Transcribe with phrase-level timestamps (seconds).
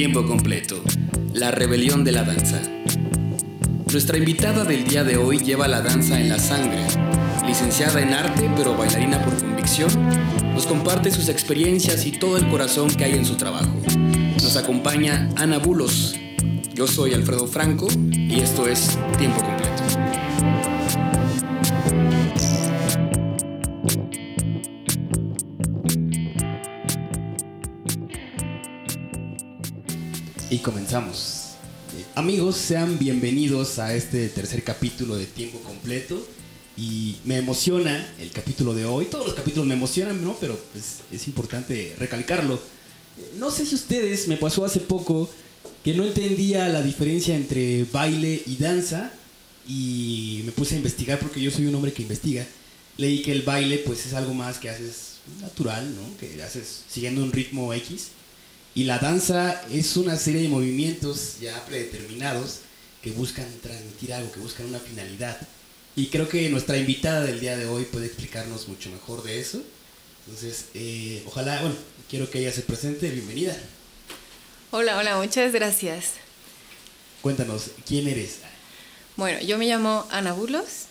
[0.00, 0.82] Tiempo completo.
[1.34, 2.58] La rebelión de la danza.
[3.92, 6.86] Nuestra invitada del día de hoy lleva la danza en la sangre.
[7.46, 9.90] Licenciada en arte, pero bailarina por convicción,
[10.54, 13.76] nos comparte sus experiencias y todo el corazón que hay en su trabajo.
[14.42, 16.16] Nos acompaña Ana Bulos.
[16.72, 19.59] Yo soy Alfredo Franco y esto es Tiempo completo.
[30.60, 31.54] Comenzamos.
[32.14, 36.26] Amigos, sean bienvenidos a este tercer capítulo de Tiempo Completo.
[36.76, 39.06] Y me emociona el capítulo de hoy.
[39.06, 40.36] Todos los capítulos me emocionan, ¿no?
[40.40, 42.60] Pero pues, es importante recalcarlo.
[43.38, 45.28] No sé si ustedes, me pasó hace poco
[45.84, 49.12] que no entendía la diferencia entre baile y danza.
[49.66, 52.46] Y me puse a investigar porque yo soy un hombre que investiga.
[52.96, 56.16] Leí que el baile pues es algo más que haces natural, ¿no?
[56.18, 58.08] Que haces siguiendo un ritmo X.
[58.74, 62.60] Y la danza es una serie de movimientos ya predeterminados
[63.02, 65.38] que buscan transmitir algo, que buscan una finalidad.
[65.96, 69.60] Y creo que nuestra invitada del día de hoy puede explicarnos mucho mejor de eso.
[70.26, 71.74] Entonces, eh, ojalá, bueno,
[72.08, 73.10] quiero que ella se presente.
[73.10, 73.56] Bienvenida.
[74.70, 76.12] Hola, hola, muchas gracias.
[77.22, 78.38] Cuéntanos, ¿quién eres?
[79.16, 80.86] Bueno, yo me llamo Ana Bulos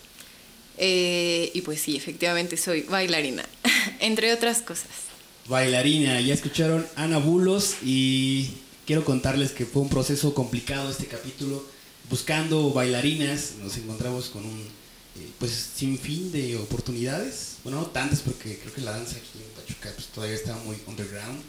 [0.76, 3.44] eh, y pues sí, efectivamente soy bailarina,
[4.00, 5.09] entre otras cosas.
[5.48, 8.50] Bailarina, ya escucharon Ana Bulos y
[8.86, 11.64] quiero contarles que fue un proceso complicado este capítulo.
[12.08, 17.56] Buscando bailarinas, nos encontramos con un eh, pues sinfín de oportunidades.
[17.62, 20.76] Bueno, no tantas porque creo que la danza aquí en Pachuca pues, todavía está muy
[20.86, 21.40] underground.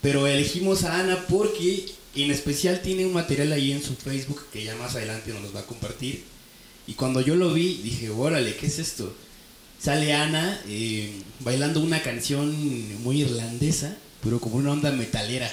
[0.00, 4.64] Pero elegimos a Ana porque en especial tiene un material ahí en su Facebook que
[4.64, 6.24] ya más adelante nos los va a compartir.
[6.86, 9.14] Y cuando yo lo vi, dije, órale, ¿qué es esto?
[9.82, 15.50] Sale Ana eh, bailando una canción muy irlandesa, pero como una onda metalera.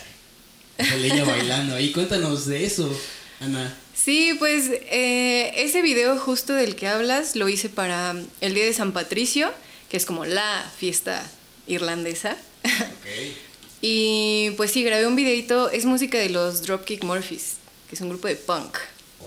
[0.78, 1.92] Sale ella bailando ahí.
[1.92, 2.94] Cuéntanos de eso,
[3.40, 3.74] Ana.
[3.96, 8.74] Sí, pues eh, ese video justo del que hablas lo hice para el Día de
[8.74, 9.54] San Patricio,
[9.90, 11.26] que es como la fiesta
[11.68, 12.38] irlandesa.
[12.64, 13.08] Ok.
[13.80, 17.58] Y pues sí, grabé un videito, es música de los Dropkick Murphys,
[17.88, 18.76] que es un grupo de punk.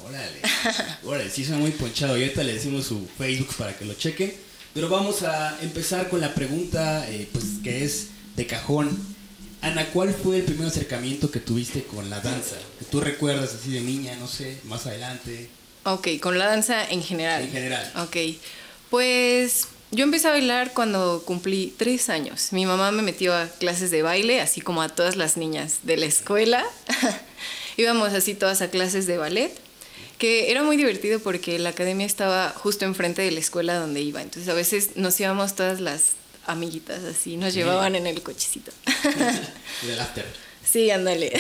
[0.05, 0.41] Órale.
[1.05, 2.19] Órale, sí suena muy ponchado.
[2.19, 4.50] Y ahorita le decimos su Facebook para que lo chequen.
[4.75, 8.99] Pero vamos a empezar con la pregunta, eh, pues que es de cajón.
[9.63, 12.57] Ana, ¿cuál fue el primer acercamiento que tuviste con la danza?
[12.79, 15.51] Que tú recuerdas así de niña, no sé, más adelante.
[15.85, 17.43] Ok, con la danza en general.
[17.43, 17.93] En general.
[17.97, 18.17] Ok,
[18.91, 22.53] pues yo empecé a bailar cuando cumplí tres años.
[22.53, 25.97] Mi mamá me metió a clases de baile, así como a todas las niñas de
[25.97, 26.65] la escuela.
[27.77, 29.53] Íbamos así todas a clases de ballet,
[30.21, 34.21] que era muy divertido porque la academia estaba justo enfrente de la escuela donde iba.
[34.21, 36.13] Entonces a veces nos íbamos todas las
[36.47, 38.71] amiguitas así, nos llevaban en el cochecito.
[39.83, 40.27] Del after.
[40.63, 41.33] Sí, ándale.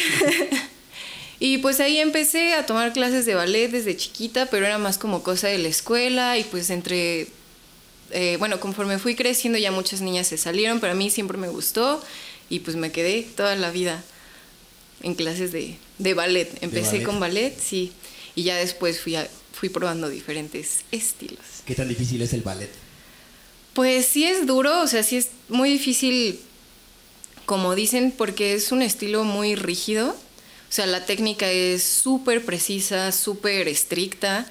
[1.41, 5.23] y pues ahí empecé a tomar clases de ballet desde chiquita, pero era más como
[5.23, 7.29] cosa de la escuela y pues entre,
[8.13, 11.49] eh, bueno, conforme fui creciendo ya muchas niñas se salieron, pero a mí siempre me
[11.49, 12.03] gustó
[12.49, 14.03] y pues me quedé toda la vida
[15.03, 16.51] en clases de, de ballet.
[16.63, 17.05] Empecé ballet.
[17.05, 17.93] con ballet, sí,
[18.35, 21.41] y ya después fui, a- fui probando diferentes estilos.
[21.65, 22.71] ¿Qué tan difícil es el ballet?
[23.75, 26.41] Pues sí es duro, o sea, sí es muy difícil,
[27.47, 30.09] como dicen, porque es un estilo muy rígido.
[30.11, 34.47] O sea, la técnica es súper precisa, súper estricta.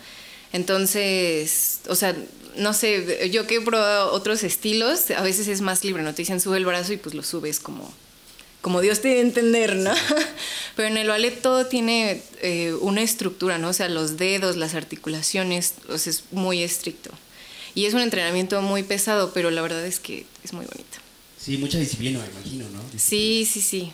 [0.51, 2.15] Entonces, o sea,
[2.57, 6.13] no sé, yo que he probado otros estilos, a veces es más libre, ¿no?
[6.13, 7.91] Te dicen sube el brazo y pues lo subes como,
[8.61, 9.93] como Dios te a entender, ¿no?
[10.75, 13.69] Pero en el ballet todo tiene eh, una estructura, ¿no?
[13.69, 17.11] O sea, los dedos, las articulaciones, o sea, es muy estricto.
[17.75, 20.97] Y es un entrenamiento muy pesado, pero la verdad es que es muy bonito.
[21.39, 22.81] Sí, mucha disciplina, me imagino, ¿no?
[22.97, 23.93] Sí, sí, sí.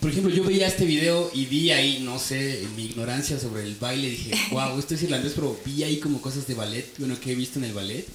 [0.00, 3.62] Por ejemplo, yo veía este video y vi ahí, no sé, en mi ignorancia sobre
[3.62, 7.18] el baile, dije, wow, esto es irlandés, pero vi ahí como cosas de ballet, bueno,
[7.20, 8.06] que he visto en el ballet.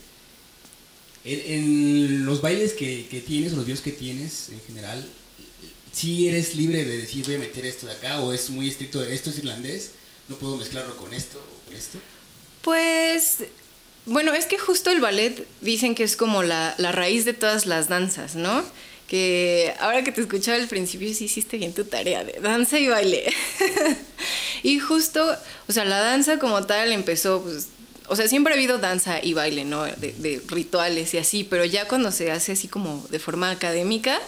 [1.24, 5.08] En, en los bailes que, que tienes, o los videos que tienes en general,
[5.92, 9.04] si eres libre de decir, voy a meter esto de acá, o es muy estricto,
[9.04, 9.92] esto es irlandés,
[10.30, 12.00] no puedo mezclarlo con esto o con esto.
[12.62, 13.40] Pues,
[14.06, 17.66] bueno, es que justo el ballet dicen que es como la, la raíz de todas
[17.66, 18.64] las danzas, ¿no?
[19.08, 22.88] Que ahora que te escuchaba al principio, sí hiciste bien tu tarea de danza y
[22.88, 23.26] baile.
[24.64, 25.36] y justo,
[25.68, 27.68] o sea, la danza como tal empezó, pues,
[28.08, 29.84] o sea, siempre ha habido danza y baile, ¿no?
[29.84, 34.20] De, de rituales y así, pero ya cuando se hace así como de forma académica,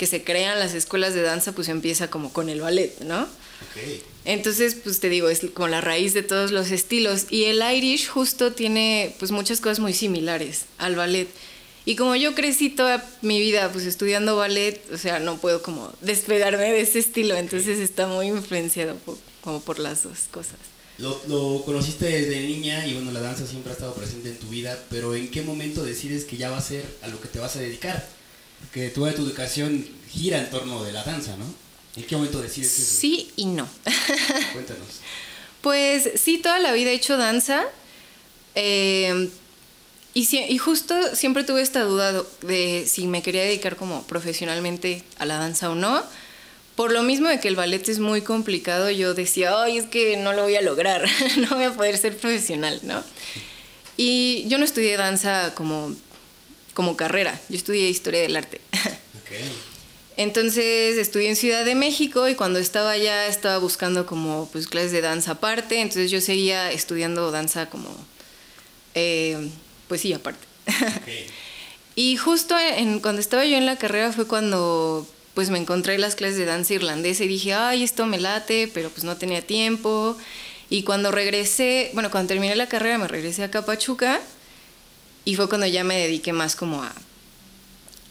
[0.00, 3.20] que se crean las escuelas de danza, pues empieza como con el ballet, ¿no?
[3.20, 4.00] Ok.
[4.24, 7.26] Entonces, pues te digo, es como la raíz de todos los estilos.
[7.28, 11.28] Y el Irish justo tiene pues muchas cosas muy similares al ballet.
[11.84, 15.92] Y como yo crecí toda mi vida pues estudiando ballet, o sea, no puedo como
[16.00, 18.96] despegarme de ese estilo, entonces está muy influenciado
[19.42, 20.56] como por las dos cosas.
[20.96, 24.46] Lo, lo, conociste desde niña y bueno, la danza siempre ha estado presente en tu
[24.48, 27.38] vida, pero ¿en qué momento decides que ya va a ser a lo que te
[27.38, 28.19] vas a dedicar?
[28.60, 31.44] Porque toda tu educación gira en torno de la danza, ¿no?
[31.96, 33.00] ¿En qué momento decides eso?
[33.00, 33.68] Sí y no.
[34.52, 35.00] Cuéntanos.
[35.60, 37.64] Pues sí, toda la vida he hecho danza.
[38.54, 39.30] Eh,
[40.12, 45.26] y, y, justo siempre tuve esta duda de si me quería dedicar como profesionalmente a
[45.26, 46.02] la danza o no.
[46.74, 50.16] Por lo mismo de que el ballet es muy complicado, yo decía, ay, es que
[50.16, 53.04] no lo voy a lograr, no voy a poder ser profesional, ¿no?
[53.96, 55.94] Y yo no estudié danza como,
[56.74, 58.60] como carrera, yo estudié historia del arte.
[59.30, 59.52] Okay.
[60.16, 64.90] Entonces estudié en Ciudad de México y cuando estaba allá estaba buscando como pues clases
[64.90, 67.88] de danza aparte, entonces yo seguía estudiando danza como,
[68.94, 69.48] eh,
[69.86, 70.44] pues sí, aparte.
[71.02, 71.26] Okay.
[71.94, 76.16] y justo en, cuando estaba yo en la carrera fue cuando pues me encontré las
[76.16, 80.18] clases de danza irlandesa y dije, ay, esto me late, pero pues no tenía tiempo.
[80.68, 84.20] Y cuando regresé, bueno, cuando terminé la carrera me regresé a Capachuca
[85.24, 86.92] y fue cuando ya me dediqué más como a,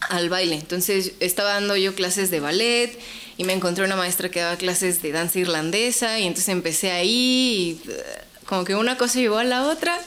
[0.10, 0.56] al baile.
[0.56, 2.98] Entonces estaba dando yo clases de ballet
[3.38, 7.80] y me encontré una maestra que daba clases de danza irlandesa y entonces empecé ahí
[7.86, 10.00] y uh, como que una cosa llevó a la otra.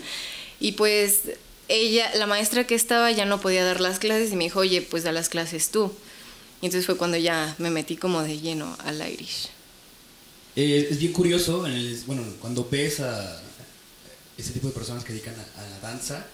[0.60, 1.22] y pues
[1.68, 4.82] ella, la maestra que estaba ya no podía dar las clases y me dijo, oye,
[4.82, 5.92] pues da las clases tú.
[6.62, 9.50] Y entonces fue cuando ya me metí como de lleno al Irish.
[10.56, 11.66] Eh, es bien curioso,
[12.06, 13.42] bueno, cuando ves a
[14.38, 16.26] ese tipo de personas que dedican a, la danza,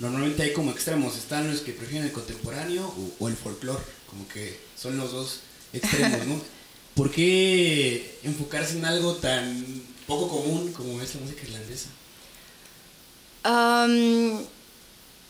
[0.00, 1.16] normalmente hay como extremos.
[1.16, 5.40] Están los que prefieren el contemporáneo o, el folclore, como que son los dos
[5.72, 6.40] extremos, ¿no?
[6.94, 9.64] ¿Por qué enfocarse en algo tan
[10.06, 11.90] poco común como es la música irlandesa?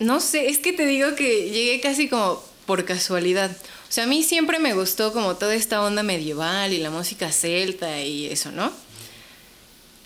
[0.01, 3.51] no sé, es que te digo que llegué casi como por casualidad.
[3.89, 7.31] O sea, a mí siempre me gustó como toda esta onda medieval y la música
[7.31, 8.73] celta y eso, ¿no?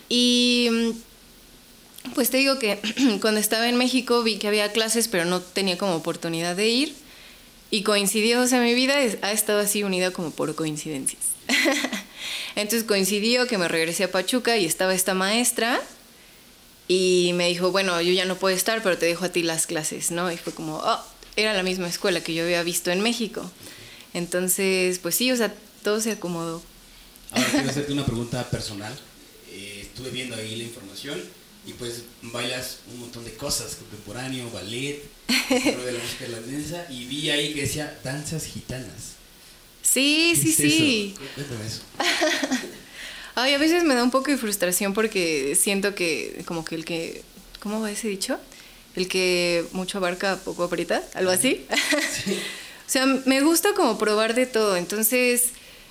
[0.09, 0.69] Y
[2.13, 2.79] pues te digo que
[3.21, 6.95] cuando estaba en México vi que había clases, pero no tenía como oportunidad de ir.
[7.71, 11.21] Y coincidió, o sea, mi vida ha estado así unida como por coincidencias.
[12.55, 15.81] Entonces coincidió que me regresé a Pachuca y estaba esta maestra
[16.87, 19.65] y me dijo, bueno, yo ya no puedo estar, pero te dejo a ti las
[19.65, 20.31] clases, ¿no?
[20.31, 20.99] Y fue como, oh,
[21.35, 23.49] era la misma escuela que yo había visto en México.
[24.13, 25.53] Entonces, pues sí, o sea,
[25.83, 26.61] todo se acomodó.
[27.31, 28.93] Ahora quiero hacerte una pregunta personal.
[29.51, 31.21] Eh, estuve viendo ahí la información
[31.65, 35.03] y pues bailas un montón de cosas, contemporáneo, ballet,
[35.49, 39.15] de la música irlandesa y vi ahí que decía danzas gitanas.
[39.81, 41.15] Sí, sí, sí.
[41.35, 41.81] Cuéntame eso.
[43.35, 46.85] Ay, a veces me da un poco de frustración porque siento que como que el
[46.85, 47.21] que,
[47.59, 48.39] ¿cómo va ese dicho?
[48.95, 51.65] El que mucho abarca, poco aprieta, algo así.
[52.23, 52.39] Sí.
[52.87, 54.77] O sea, me gusta como probar de todo.
[54.77, 55.45] Entonces,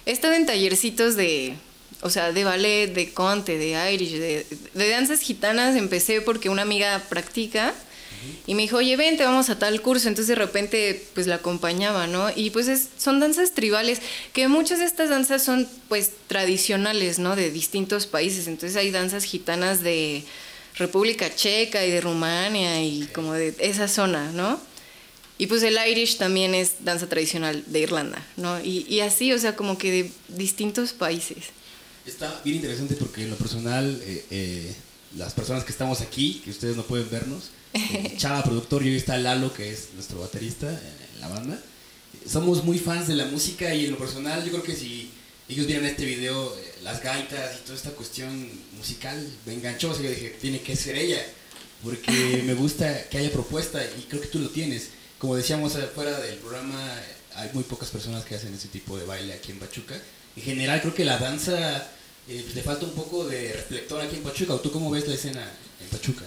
[0.06, 1.56] he estado en tallercitos de,
[2.04, 5.74] o sea, de ballet, de conte, de Irish, de, danzas gitanas.
[5.74, 7.72] Empecé porque una amiga practica
[8.46, 10.08] y me dijo, oye, vente, vamos a tal curso.
[10.08, 12.28] Entonces de repente, pues la acompañaba, ¿no?
[12.36, 14.02] Y pues son danzas tribales,
[14.34, 17.36] que muchas de estas danzas son pues tradicionales, ¿no?
[17.36, 18.48] De distintos países.
[18.48, 20.24] Entonces hay danzas gitanas de
[20.76, 24.60] República Checa y de Rumania y como de esa zona, ¿no?
[25.38, 28.60] Y pues el Irish también es danza tradicional de Irlanda, ¿no?
[28.60, 31.46] Y, y, así, o sea, como que de distintos países.
[32.06, 34.74] Está bien interesante porque en lo personal, eh, eh,
[35.16, 38.96] las personas que estamos aquí, que ustedes no pueden vernos, eh, Chava, productor, y hoy
[38.96, 41.62] está Lalo, que es nuestro baterista en la banda,
[42.26, 45.10] somos muy fans de la música y en lo personal yo creo que si
[45.48, 50.10] ellos vieran este video, las gaitas y toda esta cuestión musical, me enganchó, así que
[50.10, 51.24] dije, tiene que ser ella,
[51.82, 54.90] porque me gusta que haya propuesta y creo que tú lo tienes
[55.24, 56.78] como decíamos fuera del programa,
[57.36, 59.94] hay muy pocas personas que hacen ese tipo de baile aquí en Pachuca.
[60.36, 61.88] En general creo que la danza
[62.28, 64.54] eh, le falta un poco de reflector aquí en Pachuca.
[64.54, 65.48] ¿O tú cómo ves la escena
[65.80, 66.24] en Pachuca?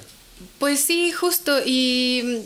[0.59, 1.59] Pues sí, justo.
[1.65, 2.43] Y,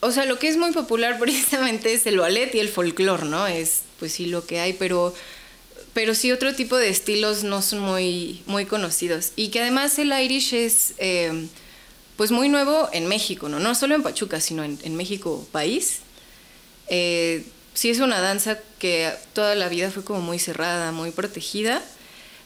[0.00, 3.46] o sea, lo que es muy popular precisamente es el ballet y el folclore, ¿no?
[3.46, 5.14] Es, pues sí, lo que hay, pero,
[5.92, 9.32] pero sí otro tipo de estilos no son muy, muy conocidos.
[9.36, 10.94] Y que además el Irish es...
[10.98, 11.48] Eh,
[12.18, 13.60] pues muy nuevo en México, ¿no?
[13.60, 16.00] No solo en Pachuca, sino en, México país.
[16.88, 21.82] Eh, sí es una danza que toda la vida fue como muy cerrada, muy protegida.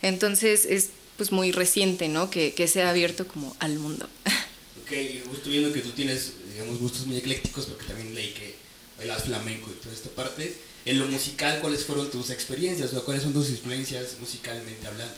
[0.02, 2.30] Entonces es pues muy reciente, ¿no?
[2.30, 4.08] Que, que se ha abierto como al mundo.
[4.82, 8.54] Ok, estoy viendo que tú tienes, digamos, gustos muy eclécticos, porque también leí que
[8.98, 10.54] bailas flamenco y toda esta parte.
[10.84, 12.92] En lo musical, ¿cuáles fueron tus experiencias?
[12.92, 15.14] O ¿Cuáles son tus influencias musicalmente hablando?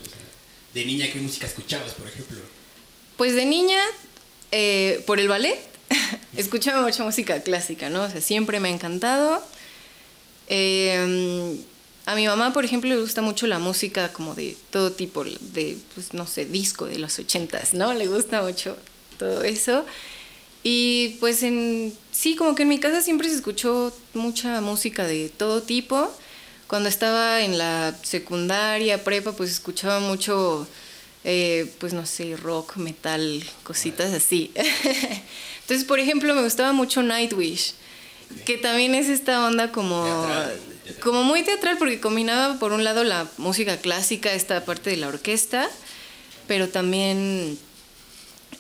[0.75, 2.39] de niña, ¿qué música escuchabas, por ejemplo?
[3.17, 3.81] Pues de niña
[4.53, 5.59] eh, por el ballet.
[6.37, 8.03] escuchaba mucha música clásica, ¿no?
[8.03, 9.43] O sea, siempre me ha encantado.
[10.49, 11.57] Eh,
[12.07, 15.79] a mi mamá, por ejemplo, le gusta mucho la música como de todo tipo, de,
[15.95, 17.95] pues, no sé, disco de los ochentas, ¿no?
[17.95, 18.77] Le gusta mucho
[19.19, 19.85] todo eso.
[20.63, 25.29] Y pues en, sí, como que en mi casa siempre se escuchó mucha música de
[25.29, 26.11] todo tipo.
[26.67, 30.67] Cuando estaba en la secundaria, prepa, pues escuchaba mucho,
[31.23, 34.53] eh, pues no sé, rock, metal, cositas así.
[35.61, 37.75] Entonces, por ejemplo, me gustaba mucho Nightwish,
[38.45, 40.07] que también es esta onda como
[41.01, 45.09] como muy teatral porque combinaba por un lado la música clásica, esta parte de la
[45.09, 45.69] orquesta,
[46.47, 47.59] pero también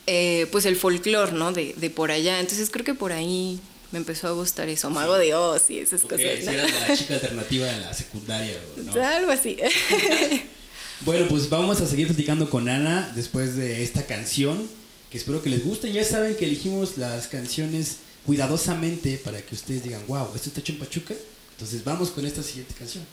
[0.06, 1.52] eh, pues el folclore, ¿no?
[1.52, 2.40] De, de, por allá.
[2.40, 3.60] Entonces creo que por ahí
[3.92, 6.44] me empezó a gustar eso, Mago de Oz y esas cosas.
[6.44, 6.52] ¿no?
[6.52, 8.58] la chica alternativa de la secundaria.
[8.76, 8.92] ¿no?
[9.02, 9.56] Algo así.
[11.00, 14.68] bueno, pues vamos a seguir platicando con Ana después de esta canción,
[15.10, 15.92] que espero que les guste.
[15.92, 20.72] Ya saben que elegimos las canciones cuidadosamente para que ustedes digan, wow, esto está hecho
[20.72, 21.14] en Pachuca.
[21.52, 23.04] Entonces vamos con esta siguiente canción.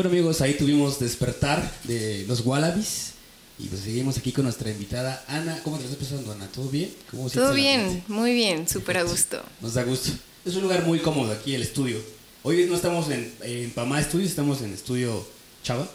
[0.00, 3.12] Bueno amigos, ahí tuvimos Despertar de los Wallabies.
[3.58, 5.60] Y pues seguimos aquí con nuestra invitada Ana.
[5.62, 6.50] ¿Cómo te estás pasando, Ana?
[6.50, 6.90] ¿Todo bien?
[7.10, 9.42] ¿Cómo Todo bien, muy bien, súper a gusto.
[9.60, 10.12] Nos da gusto.
[10.46, 11.98] Es un lugar muy cómodo aquí, el estudio.
[12.44, 15.22] Hoy no estamos en, en Pamá Studios, estamos en Estudio
[15.62, 15.86] Chava.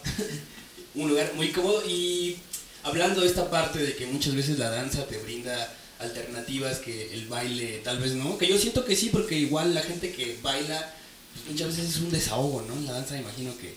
[0.93, 2.37] un lugar muy cómodo y
[2.83, 7.25] hablando de esta parte de que muchas veces la danza te brinda alternativas que el
[7.25, 10.93] baile tal vez no, que yo siento que sí, porque igual la gente que baila
[11.33, 12.79] pues, muchas veces es un desahogo, ¿no?
[12.85, 13.73] La danza imagino que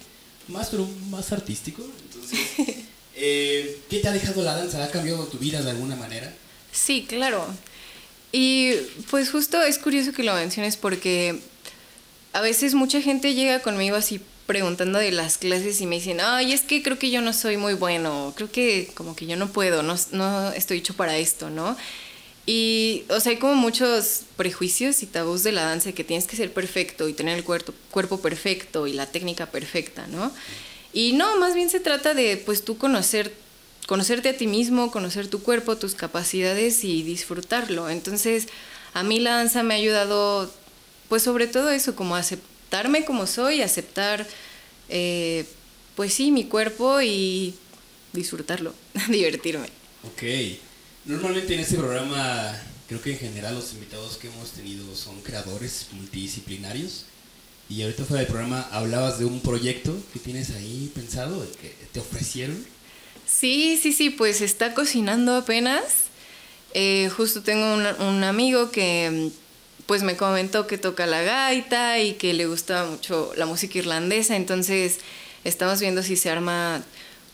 [0.48, 1.82] más, pero más artístico.
[2.04, 2.38] Entonces,
[3.14, 4.82] eh, ¿qué te ha dejado la danza?
[4.82, 6.32] ¿Ha cambiado tu vida de alguna manera?
[6.72, 7.46] Sí, claro.
[8.32, 8.72] Y
[9.10, 11.40] pues justo es curioso que lo menciones porque
[12.32, 16.52] a veces mucha gente llega conmigo así preguntando de las clases y me dicen, ay,
[16.52, 19.48] es que creo que yo no soy muy bueno, creo que como que yo no
[19.48, 21.76] puedo, no, no estoy hecho para esto, ¿no?
[22.50, 26.34] Y, o sea, hay como muchos prejuicios y tabús de la danza que tienes que
[26.34, 30.32] ser perfecto y tener el cuerpo, cuerpo perfecto y la técnica perfecta, ¿no?
[30.94, 33.34] Y no, más bien se trata de, pues, tú conocer,
[33.86, 37.90] conocerte a ti mismo, conocer tu cuerpo, tus capacidades y disfrutarlo.
[37.90, 38.46] Entonces,
[38.94, 40.50] a mí la danza me ha ayudado,
[41.10, 44.26] pues, sobre todo eso, como aceptarme como soy, aceptar,
[44.88, 45.44] eh,
[45.96, 47.56] pues sí, mi cuerpo y
[48.14, 48.72] disfrutarlo,
[49.10, 49.68] divertirme.
[50.02, 50.22] Ok.
[51.08, 52.54] Normalmente en este programa,
[52.86, 57.06] creo que en general los invitados que hemos tenido son creadores multidisciplinarios.
[57.70, 62.00] Y ahorita fuera del programa hablabas de un proyecto que tienes ahí pensado, que te
[62.00, 62.62] ofrecieron.
[63.26, 65.82] Sí, sí, sí, pues está cocinando apenas.
[66.74, 69.30] Eh, justo tengo un, un, amigo que
[69.86, 74.36] pues me comentó que toca la gaita y que le gusta mucho la música irlandesa,
[74.36, 74.98] entonces
[75.44, 76.84] estamos viendo si se arma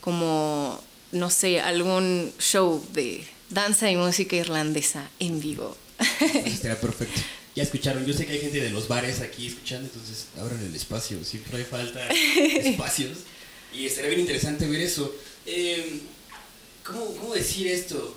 [0.00, 5.76] como, no sé, algún show de, danza y música irlandesa en vivo.
[6.44, 7.20] Estaría perfecto.
[7.54, 10.74] Ya escucharon, yo sé que hay gente de los bares aquí escuchando, entonces abran el
[10.74, 13.18] espacio, siempre hay falta espacios.
[13.72, 15.14] Y estaría bien interesante ver eso.
[15.46, 16.00] Eh,
[16.82, 18.16] ¿cómo, ¿cómo, decir esto?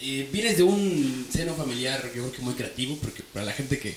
[0.00, 3.78] Eh, vienes de un seno familiar, yo creo que muy creativo, porque para la gente
[3.78, 3.96] que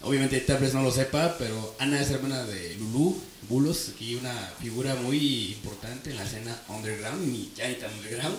[0.00, 4.32] obviamente tal vez no lo sepa, pero Ana es hermana de Lulu Bulos, aquí una
[4.60, 8.38] figura muy importante en la escena underground y ya ni tan underground.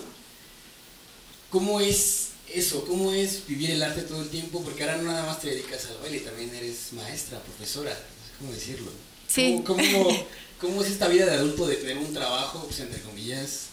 [1.54, 2.84] ¿Cómo es eso?
[2.84, 4.60] ¿Cómo es vivir el arte todo el tiempo?
[4.64, 7.96] Porque ahora no nada más te dedicas al baile, también eres maestra, profesora,
[8.40, 8.90] ¿cómo decirlo?
[9.28, 9.62] Sí.
[9.64, 13.66] ¿Cómo, es esta vida de adulto de tener un trabajo, pues, entre comillas,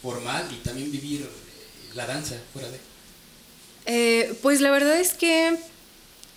[0.00, 1.26] formal y también vivir eh,
[1.94, 2.78] la danza fuera de?
[3.84, 5.58] Eh, pues la verdad es que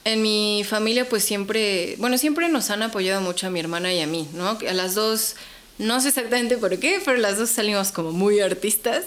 [0.04, 4.02] en mi familia pues siempre, bueno, siempre nos han apoyado mucho a mi hermana y
[4.02, 4.60] a mí, ¿no?
[4.68, 5.38] A las dos,
[5.78, 9.06] no sé exactamente por qué, pero las dos salimos como muy artistas.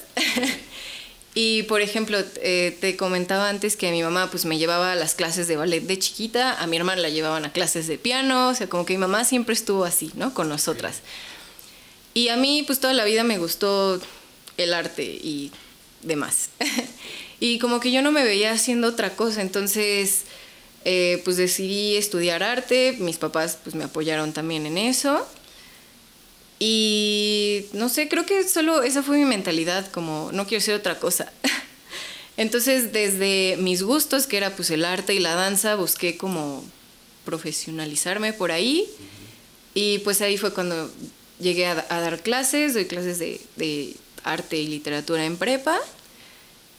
[1.35, 5.14] Y por ejemplo, eh, te comentaba antes que mi mamá pues me llevaba a las
[5.14, 8.55] clases de ballet de chiquita, a mi hermana la llevaban a clases de piano, o
[8.55, 10.35] sea, como que mi mamá siempre estuvo así, ¿no?
[10.35, 11.01] Con nosotras.
[12.12, 13.99] Y a mí pues toda la vida me gustó
[14.59, 15.51] el arte y
[16.03, 16.51] demás.
[17.40, 20.25] y como que yo no me veía haciendo otra cosa, entonces
[20.85, 25.27] eh, pues decidí estudiar arte, mis papás pues me apoyaron también en eso.
[26.64, 31.01] Y no sé, creo que solo esa fue mi mentalidad, como no quiero ser otra
[31.01, 31.33] cosa.
[32.37, 36.64] Entonces, desde mis gustos, que era pues el arte y la danza, busqué como
[37.25, 38.88] profesionalizarme por ahí.
[39.75, 40.88] Y pues ahí fue cuando
[41.40, 45.81] llegué a, dar clases, doy clases de, de, arte y literatura en prepa.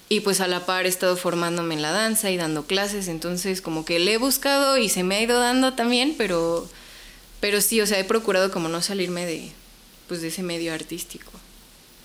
[0.07, 3.59] Y pues a la par he estado formándome en la danza y dando clases, entonces
[3.59, 6.69] como que le he buscado y se me ha ido dando también, pero,
[7.41, 9.51] pero sí, o sea, he procurado como no salirme de,
[10.13, 11.31] pues de ese medio artístico.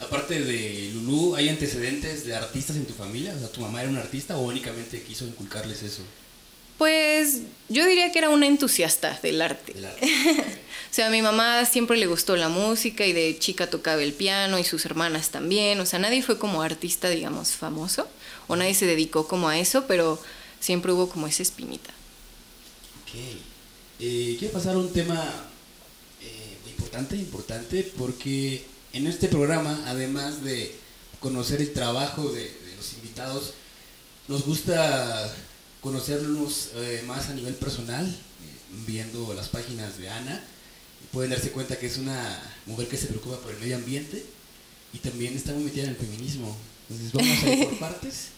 [0.01, 3.35] Aparte de Lulu, ¿hay antecedentes de artistas en tu familia?
[3.37, 6.01] O sea, ¿tu mamá era una artista o únicamente quiso inculcarles eso?
[6.79, 9.75] Pues yo diría que era una entusiasta del arte.
[10.90, 14.14] o sea, a mi mamá siempre le gustó la música y de chica tocaba el
[14.14, 15.79] piano y sus hermanas también.
[15.79, 18.09] O sea, nadie fue como artista, digamos, famoso.
[18.47, 20.18] O nadie se dedicó como a eso, pero
[20.61, 21.90] siempre hubo como esa espinita.
[23.03, 23.21] Ok.
[24.01, 25.48] Eh, quiero pasar a un tema
[26.88, 30.74] importante, importante, porque en este programa, además de
[31.20, 33.53] conocer el trabajo de, los invitados,
[34.27, 35.31] nos gusta
[35.83, 40.42] conocernos eh, más a nivel personal, eh, viendo las páginas de Ana.
[41.12, 44.24] Pueden darse cuenta que es una mujer que se preocupa por el medio ambiente
[44.94, 46.57] y también está muy metida en el feminismo.
[46.88, 48.29] Entonces vamos a ir por partes.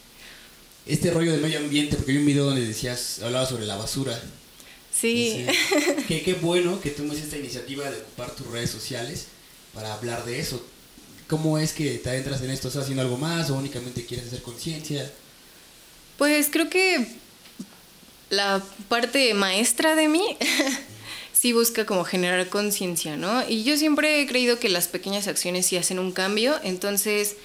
[0.87, 4.21] Este rollo del medio ambiente, porque hay un video donde decías, hablaba sobre la basura
[5.01, 5.47] Sí.
[6.09, 9.27] qué, bueno que tomes esta iniciativa de ocupar tus redes sociales
[9.73, 10.63] para hablar de eso.
[11.27, 12.69] ¿Cómo es que te adentras en esto?
[12.69, 15.11] ¿Estás haciendo algo más o únicamente quieres hacer conciencia?
[16.19, 17.07] Pues creo que
[18.29, 20.37] la parte maestra de mí
[21.33, 23.49] sí busca como generar conciencia, ¿no?
[23.49, 27.37] Y yo siempre he creído que las pequeñas acciones sí hacen un cambio, entonces,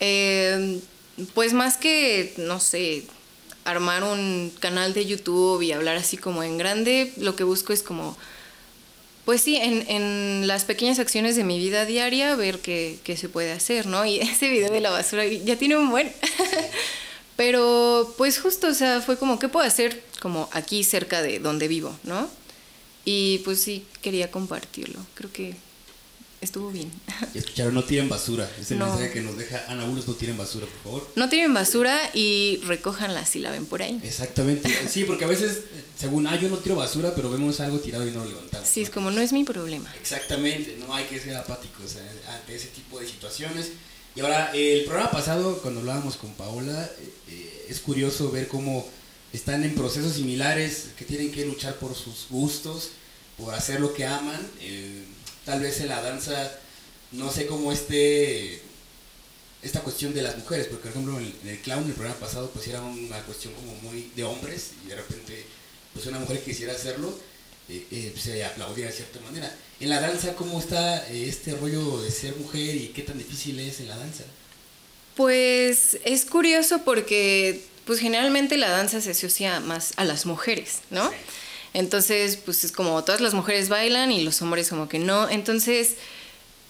[0.00, 0.80] eh,
[1.32, 3.04] pues más que, no sé,
[3.64, 7.82] armar un canal de YouTube y hablar así como en grande, lo que busco es
[7.82, 8.16] como,
[9.24, 13.28] pues sí, en, en las pequeñas acciones de mi vida diaria, ver qué, qué, se
[13.28, 14.04] puede hacer, ¿no?
[14.04, 16.12] Y ese video de la basura ya tiene un buen...
[17.36, 21.66] Pero pues justo, o sea, fue como, ¿qué puedo hacer como aquí cerca de donde
[21.66, 22.28] vivo, ¿no?
[23.04, 25.04] Y pues sí, quería compartirlo.
[25.14, 25.56] Creo que
[26.44, 26.90] estuvo bien.
[27.34, 28.50] Y escucharon, no tiren basura.
[28.60, 28.86] Es el no.
[28.86, 31.10] mensaje que nos deja Ana Bulos, no tiren basura, por favor.
[31.16, 34.00] No tiren basura y recójanla si la ven por ahí.
[34.02, 34.70] Exactamente.
[34.88, 35.62] Sí, porque a veces,
[35.98, 38.68] según, ah, yo no tiro basura, pero vemos algo tirado y no lo levantamos.
[38.68, 39.92] Sí, es como, no es mi problema.
[40.00, 41.96] Exactamente, no hay que ser apáticos
[42.28, 43.72] ante ese tipo de situaciones.
[44.16, 46.88] Y ahora, el programa pasado, cuando hablábamos con Paola,
[47.28, 48.88] eh, es curioso ver cómo
[49.32, 52.90] están en procesos similares, que tienen que luchar por sus gustos,
[53.36, 54.40] por hacer lo que aman.
[54.60, 55.04] Eh,
[55.44, 56.52] tal vez en la danza,
[57.12, 58.60] no sé cómo esté
[59.62, 62.68] esta cuestión de las mujeres, porque por ejemplo en el, clown, el programa pasado, pues
[62.68, 65.44] era una cuestión como muy de hombres, y de repente,
[65.92, 67.18] pues una mujer quisiera hacerlo,
[67.68, 69.54] eh, eh, se aplaudía de cierta manera.
[69.80, 73.58] En la danza, ¿cómo está eh, este rollo de ser mujer y qué tan difícil
[73.58, 74.24] es en la danza?
[75.16, 81.08] Pues es curioso porque pues generalmente la danza se asocia más a las mujeres, ¿no?
[81.10, 81.16] Sí.
[81.74, 85.28] Entonces, pues es como todas las mujeres bailan y los hombres como que no.
[85.28, 85.96] Entonces,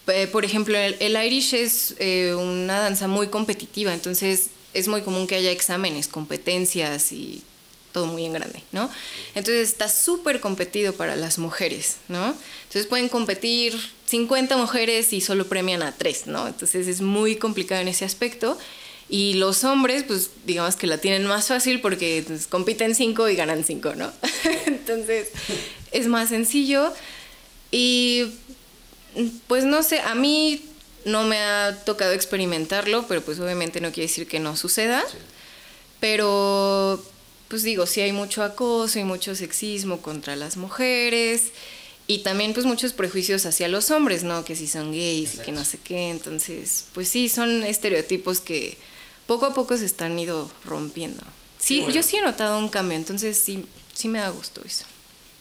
[0.09, 5.03] eh, por ejemplo, el, el Irish es eh, una danza muy competitiva, entonces es muy
[5.03, 7.43] común que haya exámenes, competencias y
[7.93, 8.90] todo muy en grande, ¿no?
[9.37, 12.35] Entonces está súper competido para las mujeres, ¿no?
[12.64, 16.49] Entonces pueden competir 50 mujeres y solo premian a 3, ¿no?
[16.49, 18.59] Entonces es muy complicado en ese aspecto.
[19.09, 23.37] Y los hombres, pues digamos que la tienen más fácil porque pues, compiten cinco y
[23.37, 24.12] ganan cinco, ¿no?
[24.67, 25.29] Entonces
[25.93, 26.93] es más sencillo.
[27.71, 28.27] Y
[29.47, 30.62] pues no sé, a mí
[31.05, 35.05] no me ha tocado experimentarlo, pero pues obviamente no quiere decir que no suceda.
[35.11, 35.19] Sí.
[36.01, 37.03] Pero
[37.49, 41.53] pues digo, sí hay mucho acoso y mucho sexismo contra las mujeres.
[42.07, 44.45] Y también pues muchos prejuicios hacia los hombres, ¿no?
[44.45, 45.43] Que si son gays Exacto.
[45.43, 46.11] y que no sé qué.
[46.11, 48.77] Entonces, pues sí, son estereotipos que
[49.27, 51.23] poco a poco se están ido rompiendo.
[51.59, 51.95] Sí, bueno.
[51.95, 54.85] yo sí he notado un cambio, entonces sí, sí me da gusto eso.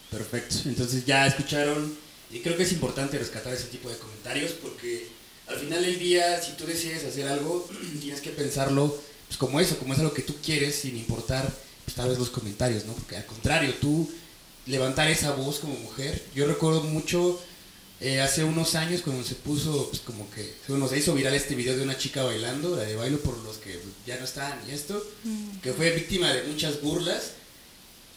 [0.09, 1.95] Perfecto, entonces ya escucharon
[2.31, 5.07] y creo que es importante rescatar ese tipo de comentarios porque
[5.47, 7.67] al final del día, si tú decides hacer algo,
[8.01, 11.51] tienes que pensarlo pues, como eso, como es algo que tú quieres sin importar
[11.83, 12.93] pues, tal vez los comentarios, ¿no?
[12.93, 14.09] Porque al contrario, tú
[14.65, 17.39] levantar esa voz como mujer, yo recuerdo mucho
[17.99, 21.55] eh, hace unos años cuando se puso, pues como que bueno, se hizo viral este
[21.55, 24.71] video de una chica bailando, la de bailo por los que ya no están y
[24.71, 25.59] esto, mm.
[25.59, 27.31] que fue víctima de muchas burlas.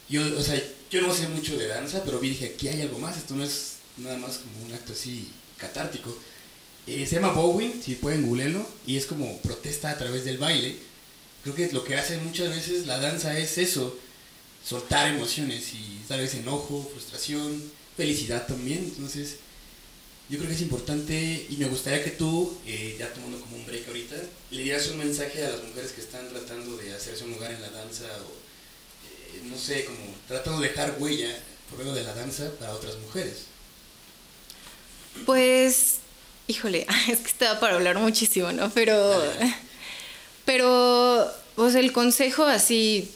[0.09, 2.99] Yo, o sea, yo no sé mucho de danza, pero vi dije, aquí hay algo
[2.99, 6.17] más, esto no es nada más como un acto así catártico.
[6.85, 10.77] Eh, se llama Bowen, si pueden googlearlo, y es como protesta a través del baile.
[11.43, 13.97] Creo que lo que hace muchas veces la danza es eso,
[14.65, 17.61] soltar emociones y tal vez enojo, frustración,
[17.95, 18.79] felicidad también.
[18.79, 19.37] Entonces,
[20.29, 23.65] yo creo que es importante y me gustaría que tú, eh, ya tomando como un
[23.65, 24.15] break ahorita,
[24.51, 27.61] le dieras un mensaje a las mujeres que están tratando de hacerse un lugar en
[27.61, 28.31] la danza o,
[29.07, 31.33] eh, no sé, como tratando de dejar huella
[31.69, 33.45] por medio de la danza para otras mujeres.
[35.25, 35.97] Pues,
[36.47, 38.69] híjole, es que estaba para hablar muchísimo, ¿no?
[38.71, 39.23] Pero,
[40.43, 43.09] pero, pues el consejo así,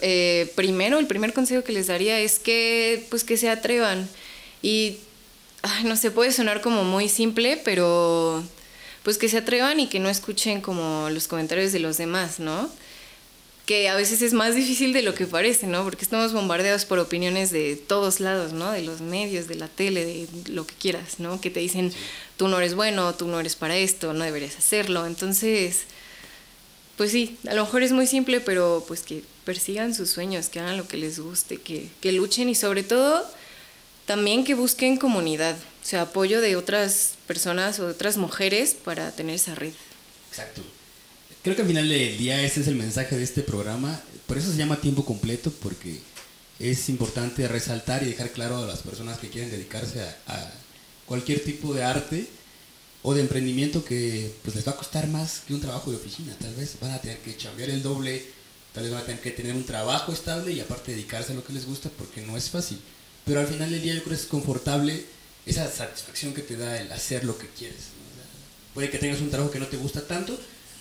[0.00, 4.08] eh, primero, el primer consejo que les daría es que, pues que se atrevan
[4.62, 4.98] y
[5.62, 8.42] ay, no sé, puede sonar como muy simple, pero
[9.02, 12.68] pues que se atrevan y que no escuchen como los comentarios de los demás, ¿no?
[13.66, 15.84] Que a veces es más difícil de lo que parece, ¿no?
[15.84, 18.70] Porque estamos bombardeados por opiniones de todos lados, ¿no?
[18.72, 21.40] De los medios, de la tele, de lo que quieras, ¿no?
[21.40, 21.92] Que te dicen,
[22.36, 25.06] tú no eres bueno, tú no eres para esto, no deberías hacerlo.
[25.06, 25.82] Entonces,
[26.96, 30.60] pues sí, a lo mejor es muy simple, pero pues que persigan sus sueños, que
[30.60, 33.24] hagan lo que les guste, que, que luchen y sobre todo
[34.12, 39.10] también que busquen comunidad, o sea, apoyo de otras personas o de otras mujeres para
[39.10, 39.72] tener esa red.
[40.28, 40.60] Exacto.
[41.42, 43.98] Creo que al final del día ese es el mensaje de este programa.
[44.26, 45.98] Por eso se llama tiempo completo, porque
[46.58, 50.52] es importante resaltar y dejar claro a las personas que quieren dedicarse a,
[51.06, 52.26] cualquier tipo de arte
[53.02, 56.36] o de emprendimiento que pues les va a costar más que un trabajo de oficina.
[56.38, 58.26] Tal vez van a tener que chambear el doble,
[58.74, 61.42] tal vez van a tener que tener un trabajo estable y aparte dedicarse a lo
[61.42, 62.78] que les gusta porque no es fácil.
[63.24, 65.04] Pero al final del día yo creo que es confortable
[65.46, 67.78] esa satisfacción que te da el hacer lo que quieres.
[67.78, 68.74] ¿no?
[68.74, 70.38] puede que tengas un trabajo que no te gusta tanto,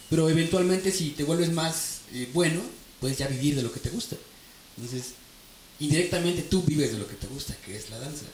[0.09, 2.61] pero eventualmente si te vuelves más eh, bueno,
[2.99, 4.15] puedes ya vivir de lo que te gusta.
[4.77, 5.13] Entonces,
[5.79, 8.25] indirectamente tú vives de lo que te gusta, que es la danza.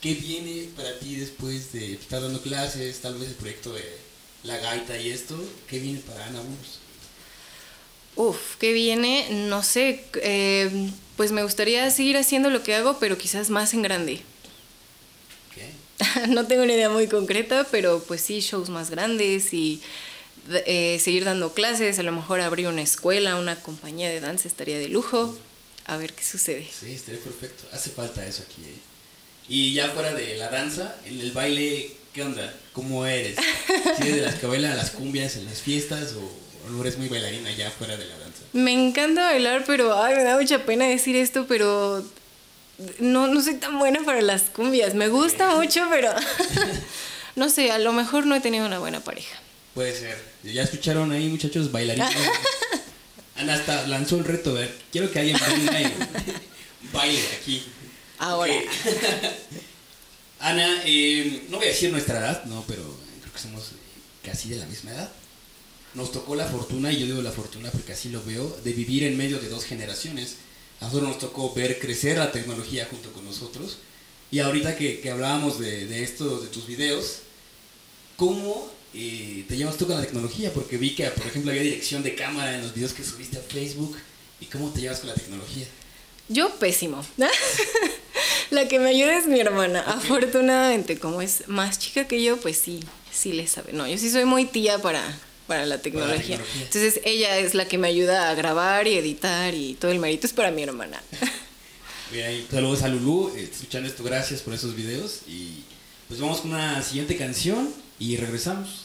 [0.00, 3.84] ¿Qué viene para ti después de estar dando clases, tal vez el proyecto de
[4.42, 5.42] la gaita y esto?
[5.66, 6.78] ¿Qué viene para Ana Bus?
[8.16, 9.28] Uf, ¿qué viene?
[9.48, 10.04] No sé.
[10.22, 14.20] Eh, pues me gustaría seguir haciendo lo que hago, pero quizás más en grande.
[15.54, 15.70] ¿Qué?
[16.28, 19.80] no tengo una idea muy concreta, pero pues sí, shows más grandes y
[20.66, 24.78] eh, seguir dando clases, a lo mejor abrir una escuela, una compañía de danza estaría
[24.78, 25.36] de lujo.
[25.86, 26.66] A ver qué sucede.
[26.78, 27.64] Sí, estaría perfecto.
[27.72, 28.62] Hace falta eso aquí.
[28.62, 28.78] ¿eh?
[29.48, 32.54] Y ya fuera de la danza, en el baile, ¿qué onda?
[32.72, 33.36] ¿Cómo eres?
[33.96, 37.08] ¿Si eres de las que bailan las cumbias en las fiestas o, no eres muy
[37.08, 38.33] bailarina ya fuera de la danza?
[38.54, 42.04] Me encanta bailar, pero ay, me da mucha pena decir esto, pero
[43.00, 44.94] no, no soy tan buena para las cumbias.
[44.94, 46.14] Me gusta mucho, pero
[47.36, 49.40] no sé, a lo mejor no he tenido una buena pareja.
[49.74, 50.16] Puede ser.
[50.44, 52.14] Ya escucharon ahí, muchachos, bailarines.
[53.36, 55.36] Ana hasta lanzó el reto, ver, quiero que alguien
[55.66, 55.92] baile,
[56.92, 57.64] baile aquí.
[58.18, 58.54] Ahora.
[60.38, 62.82] Ana, eh, no voy a decir nuestra edad, no, pero
[63.20, 63.72] creo que somos
[64.22, 65.10] casi de la misma edad.
[65.94, 69.04] Nos tocó la fortuna, y yo digo la fortuna porque así lo veo, de vivir
[69.04, 70.36] en medio de dos generaciones.
[70.80, 73.78] A nosotros nos tocó ver crecer la tecnología junto con nosotros.
[74.30, 77.20] Y ahorita que, que hablábamos de, de esto, de tus videos,
[78.16, 80.52] ¿cómo eh, te llevas tú con la tecnología?
[80.52, 83.40] Porque vi que, por ejemplo, había dirección de cámara en los videos que subiste a
[83.40, 83.96] Facebook.
[84.40, 85.66] ¿Y cómo te llevas con la tecnología?
[86.28, 87.04] Yo pésimo.
[88.50, 89.80] la que me ayuda es mi hermana.
[89.80, 92.80] Afortunadamente, como es más chica que yo, pues sí,
[93.12, 93.72] sí le sabe.
[93.72, 95.02] No, yo sí soy muy tía para,
[95.46, 96.40] para la tecnología.
[96.56, 100.26] Entonces ella es la que me ayuda a grabar y editar y todo el mérito
[100.26, 101.02] es para mi hermana.
[102.12, 105.64] Bien, saludos a Lulu, eh, escuchando esto, gracias por esos videos y
[106.08, 108.84] pues vamos con una siguiente canción y regresamos.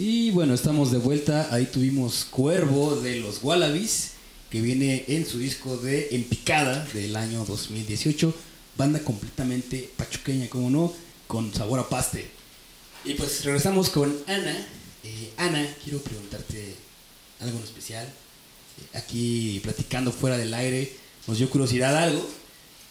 [0.00, 1.48] Estamos de vuelta.
[1.50, 4.12] Ahí tuvimos Cuervo de los Wallabies,
[4.48, 8.34] que viene en su disco de En Picada del año 2018.
[8.76, 10.92] Banda completamente pachuqueña, como no,
[11.26, 12.30] con sabor a paste.
[13.04, 14.66] Y pues regresamos con Ana.
[15.04, 16.74] Eh, Ana, quiero preguntarte
[17.40, 18.06] algo en especial.
[18.06, 20.92] Eh, aquí platicando fuera del aire,
[21.26, 22.26] nos dio curiosidad algo.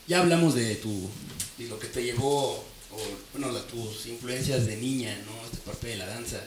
[0.08, 1.10] ya hablamos de tu,
[1.58, 2.52] de lo que te llevó,
[2.92, 2.98] o
[3.34, 5.46] bueno, tus influencias de niña, ¿no?
[5.46, 6.40] Esta parte de la danza.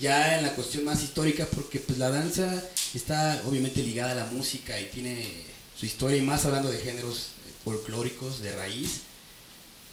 [0.00, 2.62] Ya en la cuestión más histórica, porque pues la danza
[2.94, 5.26] está obviamente ligada a la música y tiene
[5.78, 7.28] su historia, y más hablando de géneros
[7.64, 9.00] folclóricos de raíz.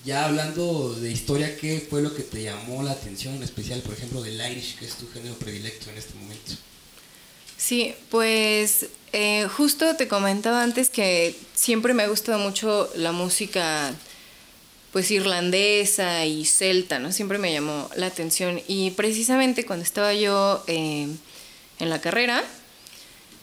[0.06, 3.96] Ya hablando de historia, ¿qué fue lo que te llamó la atención, en especial, por
[3.96, 6.54] ejemplo, del Irish, que es tu género predilecto en este momento?
[7.58, 13.94] Sí, pues eh, justo te comentaba antes que siempre me ha gustado mucho la música
[14.96, 17.12] pues irlandesa y celta, ¿no?
[17.12, 18.62] Siempre me llamó la atención.
[18.66, 21.10] Y precisamente cuando estaba yo eh,
[21.80, 22.42] en la carrera,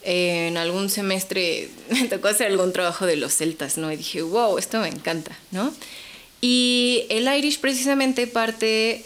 [0.00, 3.92] en algún semestre me tocó hacer algún trabajo de los celtas, ¿no?
[3.92, 5.74] Y dije, wow, esto me encanta, ¿no?
[6.40, 9.04] Y el Irish precisamente parte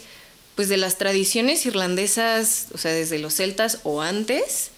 [0.55, 4.71] pues de las tradiciones irlandesas, o sea, desde los celtas o antes,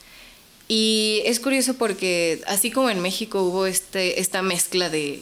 [0.68, 5.22] y es curioso porque así como en México hubo este, esta mezcla de,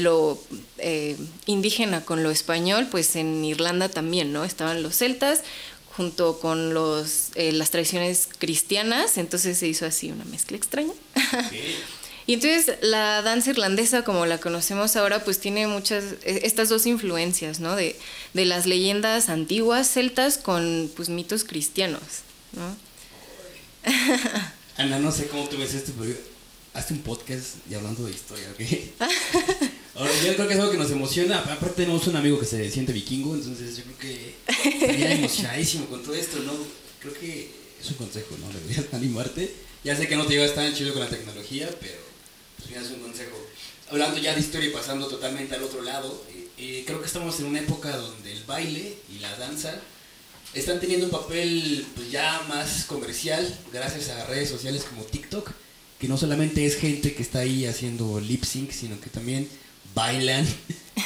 [0.00, 0.38] lo
[0.78, 4.44] eh, indígena con lo español, pues en Irlanda también, ¿no?
[4.44, 5.42] Estaban los celtas
[5.96, 10.92] junto con los, eh, las tradiciones cristianas, entonces se hizo así una mezcla extraña.
[12.26, 16.84] y entonces la danza irlandesa, como la conocemos ahora, pues tiene muchas, e, estas dos
[16.86, 17.74] influencias, ¿no?
[17.76, 17.96] De,
[18.34, 22.02] de las leyendas antiguas celtas con pues mitos cristianos,
[22.52, 22.76] ¿no?
[24.76, 26.14] Ana, no sé cómo tú ves esto, pero
[26.74, 28.60] hazte un podcast y hablando de historia, ¿ok?
[29.96, 31.38] Ahora, yo creo que es algo que nos emociona.
[31.38, 34.34] Aparte tenemos un amigo que se siente vikingo, entonces yo creo que
[34.70, 36.52] estaría emocionadísimo con todo esto, ¿no?
[37.00, 38.52] Creo que es un consejo, ¿no?
[38.52, 39.54] Deberías animarte.
[39.84, 41.98] Ya sé que no te llevas tan chido con la tecnología, pero
[42.56, 43.36] pues mira, es un consejo.
[43.88, 47.38] Hablando ya de historia y pasando totalmente al otro lado, eh, eh, creo que estamos
[47.40, 49.80] en una época donde el baile y la danza
[50.52, 55.52] están teniendo un papel pues, ya más comercial gracias a redes sociales como TikTok,
[55.98, 59.48] que no solamente es gente que está ahí haciendo lip sync, sino que también
[59.96, 60.46] bailan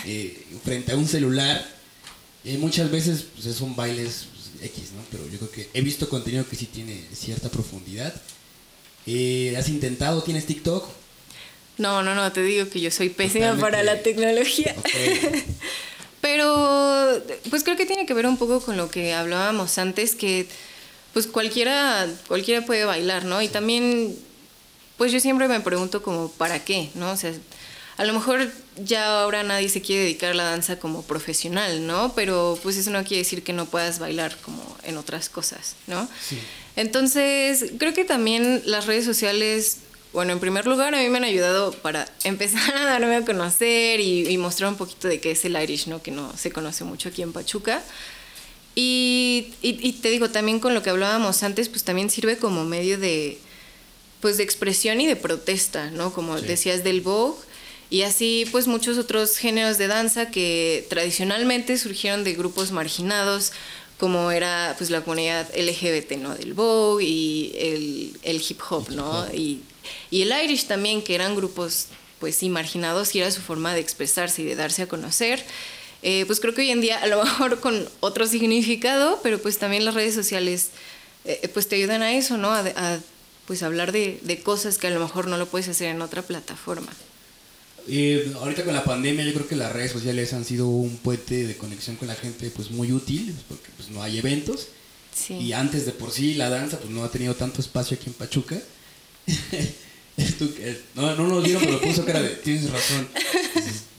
[0.04, 1.64] eh, frente a un celular.
[2.44, 5.02] Y muchas veces pues, son bailes pues, X, ¿no?
[5.10, 8.12] Pero yo creo que he visto contenido que sí tiene cierta profundidad.
[9.06, 10.22] Eh, ¿Has intentado?
[10.22, 10.88] ¿Tienes TikTok?
[11.78, 14.74] No, no, no, te digo que yo soy pésima para la tecnología.
[16.20, 20.46] Pero pues creo que tiene que ver un poco con lo que hablábamos antes, que
[21.14, 23.40] pues cualquiera, cualquiera puede bailar, ¿no?
[23.40, 24.14] Y también,
[24.98, 26.90] pues yo siempre me pregunto como, ¿para qué?
[26.94, 27.12] ¿No?
[27.12, 27.32] O sea,
[28.00, 28.50] a lo mejor
[28.82, 32.14] ya ahora nadie se quiere dedicar a la danza como profesional, ¿no?
[32.14, 36.08] Pero pues eso no quiere decir que no puedas bailar como en otras cosas, ¿no?
[36.26, 36.38] Sí.
[36.76, 39.80] Entonces, creo que también las redes sociales
[40.14, 44.00] bueno, en primer lugar, a mí me han ayudado para empezar a darme a conocer
[44.00, 46.02] y, mostrar un poquito de qué es el Irish, ¿no?
[46.02, 47.82] Que no se conoce mucho aquí en Pachuca.
[48.74, 52.98] Y, y, te digo, también con lo que hablábamos antes, pues también sirve como medio
[52.98, 53.38] de,
[54.22, 56.14] pues de expresión y de protesta, ¿no?
[56.14, 57.49] Como decías del Vogue.
[57.90, 63.52] Y así, pues muchos otros géneros de danza que tradicionalmente surgieron de grupos marginados,
[63.98, 66.34] como era pues la comunidad LGBT, ¿no?
[66.34, 69.26] Del Vogue y el, el hip hop, ¿no?
[69.34, 69.60] Y
[70.10, 71.86] y el Irish también, que eran grupos
[72.18, 75.42] pues marginados y era su forma de expresarse y de darse a conocer.
[76.02, 79.58] Eh, pues creo que hoy en día a lo mejor con otro significado, pero pues
[79.58, 80.70] también las redes sociales
[81.24, 82.52] eh, pues te ayudan a eso, ¿no?
[82.52, 82.98] A,
[83.46, 86.22] pues hablar de, de, cosas que a lo mejor no lo puedes hacer en otra
[86.22, 86.92] plataforma.
[87.86, 91.46] Y ahorita con la pandemia yo creo que las redes sociales han sido un puente
[91.46, 94.68] de conexión con la gente pues muy útil, porque pues no hay eventos.
[95.28, 98.14] Y antes de por sí la danza pues no ha tenido tanto espacio aquí en
[98.14, 98.58] Pachuca.
[100.94, 103.08] no, no nos dieron, pero puso cara de, tienes razón.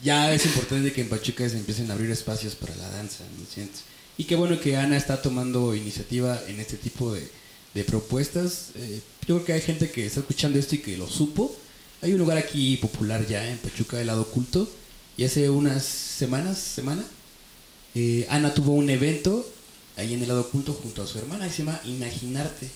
[0.02, 3.46] ya es importante que en Pachuca se empiecen a abrir espacios para la danza, ¿no
[3.52, 3.82] sientes?
[4.18, 7.28] Y qué bueno que Ana está tomando iniciativa en este tipo de,
[7.74, 8.70] de propuestas.
[8.74, 11.56] Eh, yo creo que hay gente que está escuchando esto y que lo supo.
[12.02, 14.68] Hay un lugar aquí popular ya en Pachuca, del lado oculto.
[15.16, 17.04] Y hace unas semanas, semana,
[17.94, 19.48] eh, Ana tuvo un evento
[19.96, 22.68] ahí en el lado oculto junto a su hermana y se llama Imaginarte.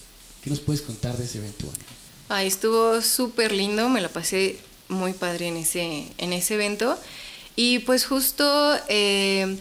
[0.45, 1.85] ¿Qué nos puedes contar de ese evento, Ana?
[2.29, 4.59] Ay, estuvo súper lindo, me lo pasé
[4.89, 6.97] muy padre en ese, en ese evento.
[7.57, 9.57] Y pues justo, eh,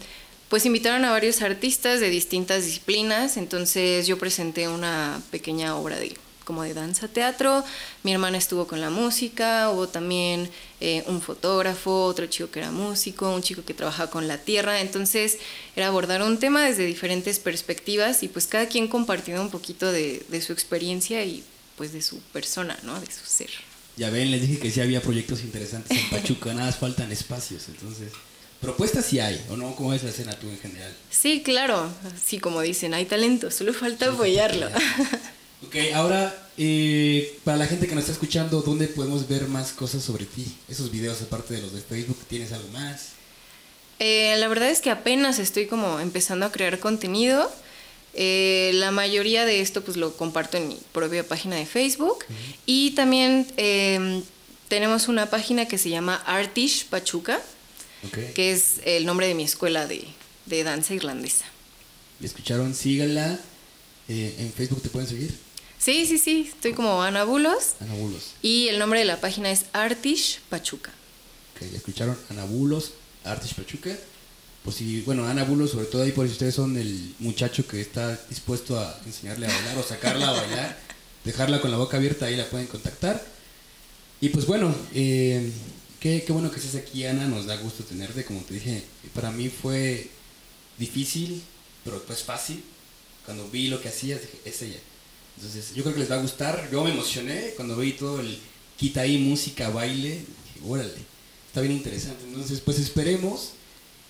[0.48, 6.10] pues invitaron a varios artistas de distintas disciplinas, entonces yo presenté una pequeña obra de
[6.46, 7.66] como de danza teatro,
[8.04, 12.72] mi hermana estuvo con la música, hubo también eh, un fotógrafo, otro chico que era
[12.72, 15.40] músico, un chico que trabajaba con la tierra, entonces
[15.76, 20.24] era abordar un tema desde diferentes perspectivas y pues cada quien compartiendo un poquito de,
[20.30, 21.44] de su experiencia y
[21.76, 22.98] pues de su persona, ¿no?
[23.02, 23.50] De su ser.
[23.98, 27.68] Ya ven, les dije que sí había proyectos interesantes en Pachuca, nada más faltan espacios,
[27.68, 28.14] entonces...
[28.62, 29.76] Propuestas sí hay, ¿o no?
[29.76, 30.92] ¿Cómo es la escena tú en general?
[31.12, 31.88] Sí, claro.
[32.26, 34.68] Sí, como dicen, hay talento, solo falta apoyarlo.
[35.66, 40.04] Ok, ahora, eh, para la gente que nos está escuchando, ¿dónde podemos ver más cosas
[40.04, 40.46] sobre ti?
[40.70, 43.14] Esos videos, aparte de los de Facebook, ¿tienes algo más?
[43.98, 47.52] Eh, la verdad es que apenas estoy como empezando a crear contenido.
[48.14, 52.26] Eh, la mayoría de esto pues lo comparto en mi propia página de Facebook.
[52.68, 54.22] Y también em,
[54.68, 57.42] tenemos una página que se llama Artish Pachuca,
[58.36, 60.06] que es el nombre de mi escuela de,
[60.46, 61.46] de danza irlandesa.
[62.20, 62.76] ¿Me escucharon?
[62.76, 63.40] Síganla.
[64.08, 65.45] ¿En Facebook te pueden seguir?
[65.86, 67.76] Sí, sí, sí, estoy como Ana Bulos.
[67.80, 68.32] Ana Bulos.
[68.42, 70.92] Y el nombre de la página es Artish Pachuca.
[71.54, 73.96] Ok, escucharon Ana Bulos, Artish Pachuca.
[74.64, 77.82] Pues sí, bueno, Ana Bulos, sobre todo ahí por si ustedes son el muchacho que
[77.82, 80.80] está dispuesto a enseñarle a bailar o sacarla a bailar,
[81.24, 83.24] dejarla con la boca abierta, ahí la pueden contactar.
[84.22, 85.52] Y pues bueno, eh,
[86.00, 88.26] qué, qué bueno que estés aquí, Ana, nos da gusto tenerte.
[88.26, 88.84] Como te dije,
[89.14, 90.10] para mí fue
[90.80, 91.44] difícil,
[91.84, 92.64] pero pues fácil.
[93.24, 94.80] Cuando vi lo que hacías, dije, es ella
[95.38, 96.70] entonces, yo creo que les va a gustar.
[96.72, 98.38] Yo me emocioné cuando vi todo el
[98.78, 100.10] quita ahí música, baile.
[100.10, 100.94] Dije, órale,
[101.48, 102.24] está bien interesante.
[102.26, 103.52] Entonces, pues esperemos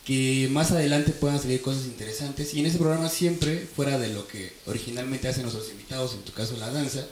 [0.05, 2.53] que más adelante puedan salir cosas interesantes.
[2.53, 6.31] Y en ese programa siempre, fuera de lo que originalmente hacen nuestros invitados, en tu
[6.31, 7.05] caso la danza,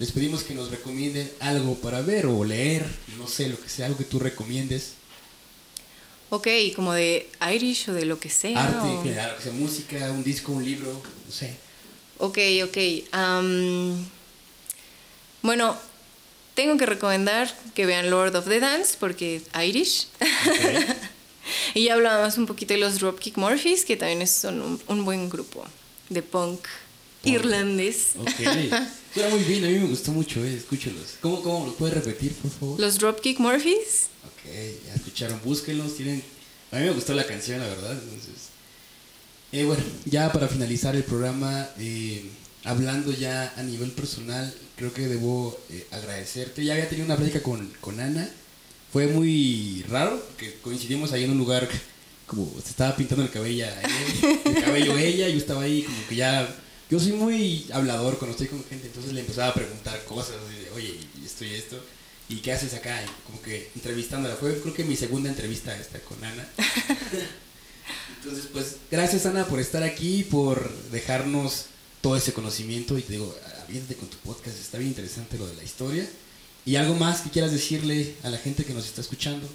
[0.00, 2.86] les pedimos que nos recomienden algo para ver o leer,
[3.18, 4.94] no sé, lo que sea, algo que tú recomiendes.
[6.30, 8.62] Ok, como de Irish o de lo que sea.
[8.62, 9.02] Arte, o...
[9.02, 10.90] general, que sea música, un disco, un libro,
[11.26, 11.54] no sé.
[12.20, 12.76] Ok, ok.
[15.40, 15.74] bueno,
[16.54, 20.06] tengo que recomendar que vean Lord of the Dance porque Irish.
[21.74, 25.64] y ya hablábamos un poquito de los Dropkick Murphys, que también son un, buen grupo
[26.10, 26.60] de punk,
[27.24, 28.10] irlandés.
[28.18, 28.28] Ok.
[29.14, 31.16] Suena muy bien, a mí me gustó mucho, eh, escúchelos.
[31.22, 32.78] ¿Cómo, ¿Cómo lo puedes repetir, por favor?
[32.78, 34.08] Los Dropkick Murphys.
[34.26, 34.52] Ok,
[34.86, 36.22] ya escucharon, búsquenlos, tienen...
[36.70, 38.49] A mí me gustó la canción, la verdad, entonces
[39.52, 42.24] eh, bueno, ya para finalizar el programa, eh,
[42.64, 46.64] hablando ya a nivel personal, creo que debo eh, agradecerte.
[46.64, 48.28] Ya había tenido una plática con, con Ana.
[48.92, 51.68] Fue muy raro, que coincidimos ahí en un lugar
[52.26, 53.66] como se estaba pintando el cabello,
[54.44, 56.56] el cabello ella, yo estaba ahí como que ya...
[56.88, 60.36] Yo soy muy hablador cuando estoy con gente, entonces le empezaba a preguntar cosas,
[60.74, 61.80] oye, esto y esto,
[62.28, 64.34] y qué haces acá, como que entrevistándola.
[64.36, 66.48] Fue creo que mi segunda entrevista esta con Ana.
[68.22, 71.66] Entonces, pues, gracias Ana por estar aquí, por dejarnos
[72.00, 73.34] todo ese conocimiento y te digo,
[73.66, 76.08] aviéntate con tu podcast, está bien interesante lo de la historia.
[76.66, 79.48] ¿Y algo más que quieras decirle a la gente que nos está escuchando?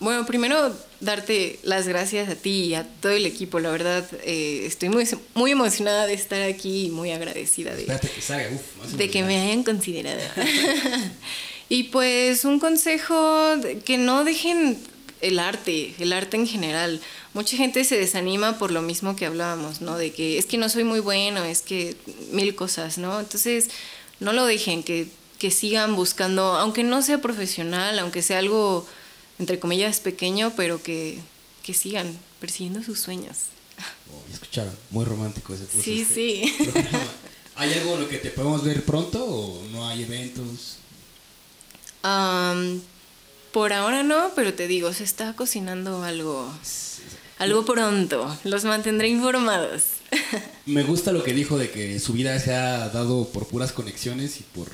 [0.00, 3.60] bueno, primero darte las gracias a ti y a todo el equipo.
[3.60, 8.96] La verdad, eh, estoy muy, muy emocionada de estar aquí y muy agradecida de, que,
[8.96, 10.20] de que me hayan considerado.
[11.68, 14.78] y pues un consejo, que no dejen
[15.22, 17.00] el arte, el arte en general.
[17.32, 19.96] Mucha gente se desanima por lo mismo que hablábamos, ¿no?
[19.96, 21.96] De que es que no soy muy bueno, es que
[22.32, 23.20] mil cosas, ¿no?
[23.20, 23.68] Entonces,
[24.20, 25.08] no lo dejen, que,
[25.38, 28.86] que sigan buscando, aunque no sea profesional, aunque sea algo,
[29.38, 31.18] entre comillas, pequeño, pero que,
[31.62, 33.38] que sigan persiguiendo sus sueños.
[34.12, 35.82] Oh, escucharon, muy romántico ese curso.
[35.82, 36.56] Sí, este sí.
[37.56, 40.78] ¿Hay algo en lo que te podemos ver pronto o no hay eventos?
[42.02, 42.80] Um,
[43.52, 46.52] por ahora no, pero te digo, se está cocinando algo,
[47.38, 48.38] algo pronto.
[48.44, 49.84] Los mantendré informados.
[50.66, 54.40] Me gusta lo que dijo de que su vida se ha dado por puras conexiones
[54.40, 54.68] y por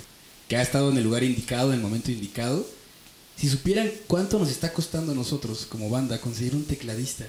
[0.49, 2.67] que ha estado en el lugar indicado, en el momento indicado.
[3.37, 7.27] Si supieran cuánto nos está costando a nosotros como banda conseguir un tecladista.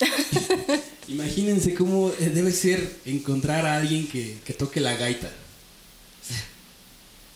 [1.08, 5.30] Imagínense cómo debe ser encontrar a alguien que, toque la gaita.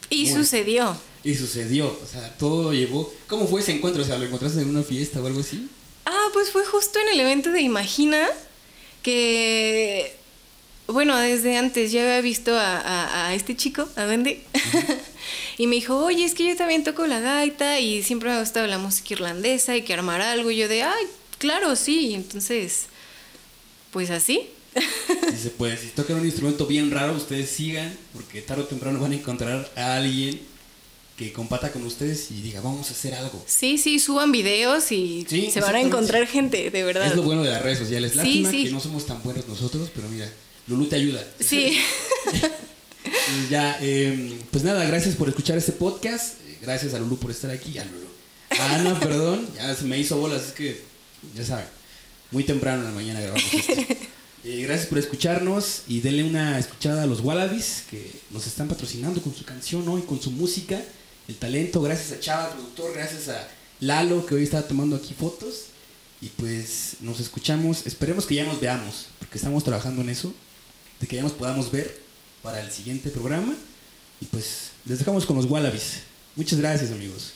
[0.09, 0.97] Y sucedió.
[1.27, 3.13] Y sucedió, o sea, todo llevó.
[3.27, 4.01] ¿Cómo fue ese encuentro?
[4.01, 5.69] O sea, ¿lo encontraste en una fiesta o algo así?
[6.05, 8.29] Ah, pues fue justo en el evento de Imagina,
[9.03, 10.15] que,
[10.87, 14.41] bueno, desde antes ya había visto a, este chico, a Wendy,
[15.59, 18.41] y me dijo, oye, es que yo también toco la gaita y siempre me ha
[18.41, 20.53] gustado la música irlandesa y que armar algo.
[20.53, 21.07] Y yo de, ay,
[21.39, 22.11] claro, sí.
[22.11, 22.85] Y entonces,
[23.91, 24.49] pues así.
[25.33, 29.11] Dice, pues si tocan un instrumento bien raro, ustedes sigan, porque tarde o temprano van
[29.11, 30.55] a encontrar a alguien
[31.17, 33.43] que compata con ustedes y diga, vamos a hacer algo.
[33.47, 37.07] Sí, sí, suban videos y se van a encontrar gente, de verdad.
[37.07, 38.15] Es lo bueno de las redes sociales.
[38.17, 40.31] Lástima que no somos tan buenos nosotros, pero mira,
[40.67, 41.25] Lulu te ayuda.
[41.41, 41.79] Sí.
[43.51, 46.35] ya, em, pues nada, gracias por escuchar este podcast.
[46.61, 47.79] Gracias a Lulu por estar aquí.
[47.79, 48.07] A Lulu.
[48.61, 50.83] Ana, perdón, ya se me hizo bolas, es que,
[51.35, 51.67] ya saben,
[52.31, 53.73] muy temprano en la mañana grabamos esto.
[54.45, 59.21] Eh, gracias por escucharnos y denle una escuchada a los Wallabies que nos están patrocinando
[59.21, 60.81] con su canción hoy, con su música
[61.29, 63.49] el talento, gracias a Chava, productor, gracias a
[63.81, 65.67] Lalo, que hoy está tomando aquí fotos.
[66.21, 70.33] Y pues nos escuchamos, esperemos que ya nos veamos, porque estamos trabajando en eso,
[70.99, 72.01] de que ya nos podamos ver
[72.43, 73.55] para el siguiente programa.
[74.21, 76.01] Y pues les dejamos con los Wallabies.
[76.35, 77.36] Muchas gracias amigos.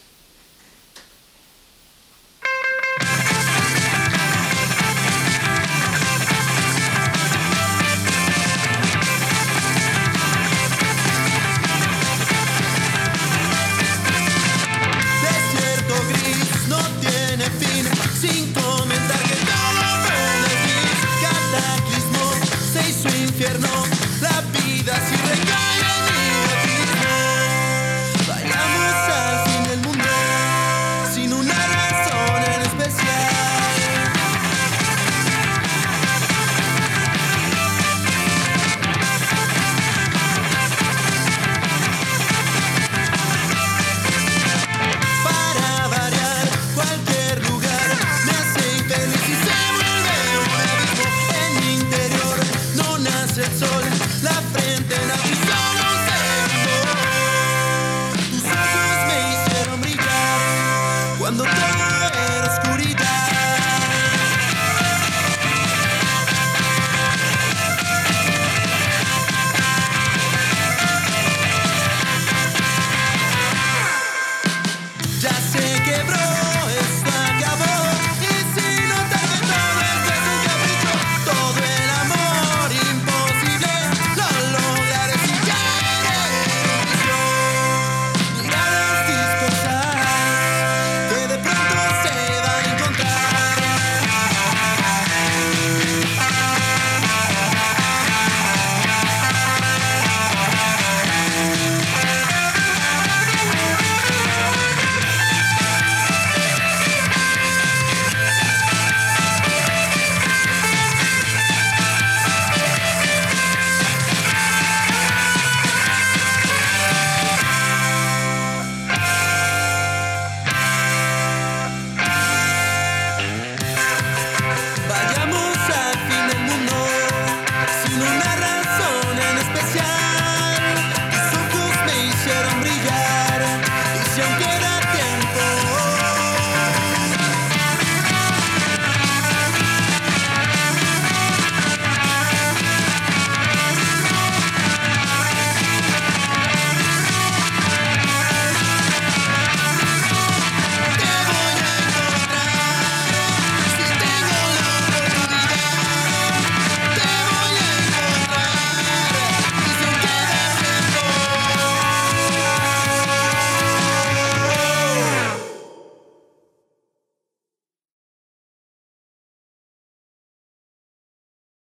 [23.41, 23.80] El